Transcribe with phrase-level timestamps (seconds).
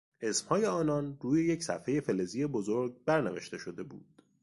[0.21, 4.21] اسمهای آنان روی یک صفحهی فلزی بزرگ برنوشته شده بود.